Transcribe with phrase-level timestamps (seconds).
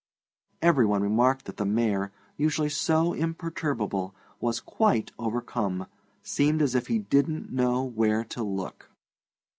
[0.63, 5.85] Everyone remarked that the Mayor, usually so imperturbable, was quite overcome
[6.23, 8.89] seemed as if he didn't know where to look.